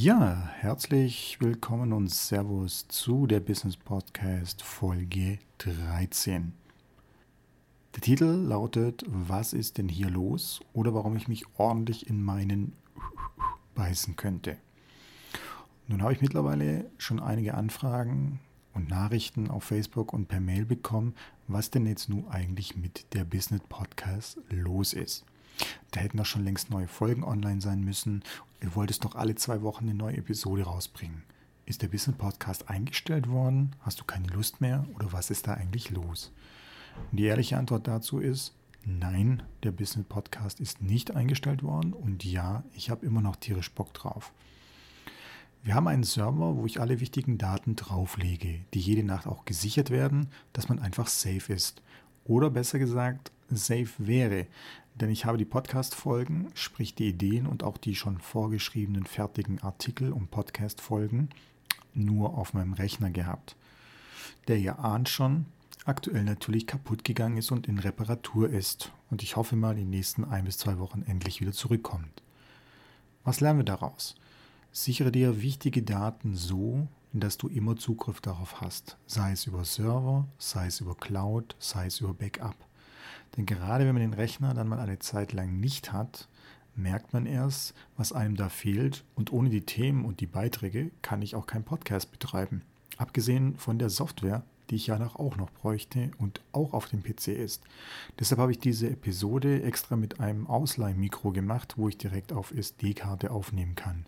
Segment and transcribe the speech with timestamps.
[0.00, 6.52] Ja, herzlich willkommen und Servus zu der Business Podcast Folge 13.
[7.96, 12.74] Der Titel lautet Was ist denn hier los oder warum ich mich ordentlich in meinen
[13.74, 14.58] beißen könnte.
[15.88, 18.38] Nun habe ich mittlerweile schon einige Anfragen
[18.74, 21.16] und Nachrichten auf Facebook und per Mail bekommen,
[21.48, 25.24] was denn jetzt nun eigentlich mit der Business Podcast los ist.
[25.90, 28.22] Da hätten doch schon längst neue Folgen online sein müssen.
[28.62, 31.22] Ihr wolltest doch alle zwei Wochen eine neue Episode rausbringen.
[31.66, 33.76] Ist der Business Podcast eingestellt worden?
[33.80, 34.86] Hast du keine Lust mehr?
[34.94, 36.32] Oder was ist da eigentlich los?
[37.10, 38.54] Und die ehrliche Antwort dazu ist,
[38.84, 41.92] nein, der Business Podcast ist nicht eingestellt worden.
[41.92, 44.32] Und ja, ich habe immer noch tierisch Bock drauf.
[45.62, 49.90] Wir haben einen Server, wo ich alle wichtigen Daten drauflege, die jede Nacht auch gesichert
[49.90, 51.82] werden, dass man einfach safe ist.
[52.24, 54.46] Oder besser gesagt, safe wäre.
[55.00, 60.12] Denn ich habe die Podcast-Folgen, sprich die Ideen und auch die schon vorgeschriebenen fertigen Artikel
[60.12, 61.28] und Podcast-Folgen
[61.94, 63.54] nur auf meinem Rechner gehabt.
[64.48, 65.46] Der ihr ahnt schon,
[65.84, 68.90] aktuell natürlich kaputt gegangen ist und in Reparatur ist.
[69.08, 72.22] Und ich hoffe mal, in den nächsten ein bis zwei Wochen endlich wieder zurückkommt.
[73.22, 74.16] Was lernen wir daraus?
[74.72, 80.26] Sichere dir wichtige Daten so, dass du immer Zugriff darauf hast, sei es über Server,
[80.38, 82.67] sei es über Cloud, sei es über Backup.
[83.36, 86.28] Denn gerade wenn man den Rechner dann mal eine Zeit lang nicht hat,
[86.74, 91.22] merkt man erst, was einem da fehlt und ohne die Themen und die Beiträge kann
[91.22, 92.62] ich auch keinen Podcast betreiben.
[92.96, 97.02] Abgesehen von der Software, die ich ja noch auch noch bräuchte und auch auf dem
[97.02, 97.62] PC ist.
[98.18, 103.30] Deshalb habe ich diese Episode extra mit einem Ausleihmikro gemacht, wo ich direkt auf SD-Karte
[103.30, 104.04] aufnehmen kann.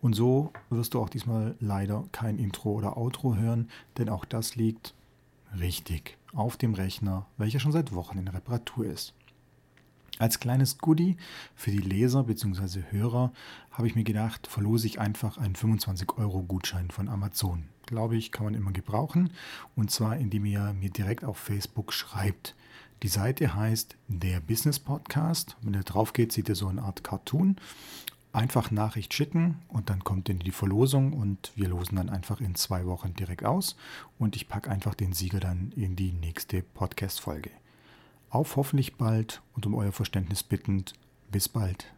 [0.00, 4.56] Und so wirst du auch diesmal leider kein Intro oder Outro hören, denn auch das
[4.56, 4.94] liegt
[5.58, 9.14] richtig auf dem Rechner, welcher schon seit Wochen in Reparatur ist.
[10.18, 11.16] Als kleines Goodie
[11.56, 12.82] für die Leser bzw.
[12.90, 13.32] Hörer
[13.72, 17.64] habe ich mir gedacht, verlose ich einfach einen 25-Euro-Gutschein von Amazon.
[17.86, 19.30] Glaube ich, kann man immer gebrauchen.
[19.74, 22.54] Und zwar, indem ihr mir direkt auf Facebook schreibt.
[23.02, 25.56] Die Seite heißt der Business Podcast.
[25.62, 27.56] Wenn ihr drauf geht, seht ihr so eine Art Cartoon.
[28.34, 32.56] Einfach Nachricht schicken und dann kommt in die Verlosung und wir losen dann einfach in
[32.56, 33.76] zwei Wochen direkt aus
[34.18, 37.50] und ich packe einfach den Sieger dann in die nächste Podcast-Folge.
[38.30, 40.94] Auf hoffentlich bald und um euer Verständnis bittend,
[41.30, 41.94] bis bald.